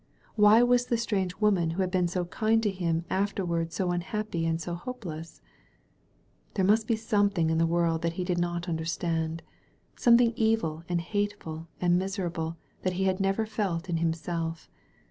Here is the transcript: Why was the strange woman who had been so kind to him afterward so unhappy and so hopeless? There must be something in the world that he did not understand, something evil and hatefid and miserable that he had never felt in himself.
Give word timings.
Why 0.33 0.63
was 0.63 0.87
the 0.87 0.97
strange 0.97 1.35
woman 1.35 1.69
who 1.69 1.81
had 1.81 1.91
been 1.91 2.07
so 2.07 2.25
kind 2.25 2.63
to 2.63 2.71
him 2.71 3.05
afterward 3.11 3.71
so 3.71 3.91
unhappy 3.91 4.47
and 4.47 4.59
so 4.59 4.73
hopeless? 4.73 5.43
There 6.55 6.65
must 6.65 6.87
be 6.87 6.95
something 6.95 7.51
in 7.51 7.59
the 7.59 7.67
world 7.67 8.01
that 8.01 8.13
he 8.13 8.23
did 8.23 8.39
not 8.39 8.67
understand, 8.67 9.43
something 9.95 10.33
evil 10.35 10.83
and 10.89 11.01
hatefid 11.01 11.67
and 11.79 11.99
miserable 11.99 12.57
that 12.81 12.93
he 12.93 13.03
had 13.03 13.19
never 13.19 13.45
felt 13.45 13.89
in 13.89 13.97
himself. 13.97 14.71